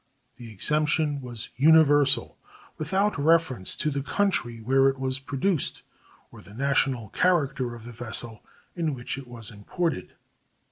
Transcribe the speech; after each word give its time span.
This 0.39 0.49
exemption 0.49 1.21
was 1.21 1.49
universal, 1.57 2.39
without 2.79 3.19
reference 3.19 3.75
to 3.75 3.91
the 3.91 4.01
country 4.01 4.59
where 4.59 4.89
it 4.89 4.97
was 4.97 5.19
produced 5.19 5.83
or 6.31 6.41
the 6.41 6.55
national 6.55 7.09
character 7.09 7.75
of 7.75 7.83
the 7.85 7.91
vessel 7.91 8.43
in 8.75 8.95
which 8.95 9.19
it 9.19 9.27
was 9.27 9.51
imported. 9.51 10.15